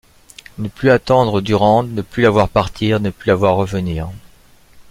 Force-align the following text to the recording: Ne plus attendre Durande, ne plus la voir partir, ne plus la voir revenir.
Ne 0.57 0.67
plus 0.67 0.89
attendre 0.89 1.41
Durande, 1.41 1.91
ne 1.93 2.01
plus 2.01 2.23
la 2.23 2.31
voir 2.31 2.49
partir, 2.49 2.99
ne 2.99 3.11
plus 3.11 3.27
la 3.27 3.35
voir 3.35 3.55
revenir. 3.55 4.09